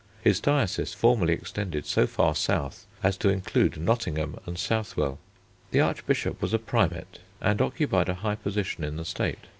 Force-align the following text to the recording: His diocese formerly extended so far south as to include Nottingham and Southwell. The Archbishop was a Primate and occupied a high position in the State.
His 0.23 0.39
diocese 0.39 0.95
formerly 0.95 1.33
extended 1.33 1.85
so 1.85 2.07
far 2.07 2.33
south 2.33 2.87
as 3.03 3.17
to 3.17 3.29
include 3.29 3.77
Nottingham 3.77 4.39
and 4.47 4.57
Southwell. 4.57 5.19
The 5.69 5.81
Archbishop 5.81 6.41
was 6.41 6.55
a 6.55 6.57
Primate 6.57 7.19
and 7.39 7.61
occupied 7.61 8.09
a 8.09 8.15
high 8.15 8.33
position 8.37 8.83
in 8.83 8.95
the 8.97 9.05
State. 9.05 9.41